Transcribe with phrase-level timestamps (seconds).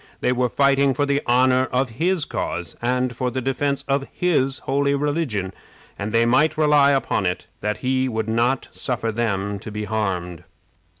[0.19, 4.57] They were fighting for the honor of his cause and for the defense of his
[4.63, 5.53] holy religion,
[5.95, 10.43] and they might rely upon it that he would not suffer them to be harmed.